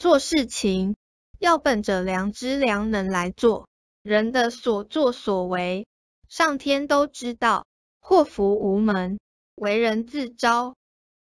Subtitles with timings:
[0.00, 0.96] 做事情
[1.38, 3.68] 要本着良知良能来做，
[4.02, 5.86] 人的所作所为，
[6.26, 7.66] 上天都知道，
[8.00, 9.20] 祸福无门，
[9.56, 10.74] 为人自招。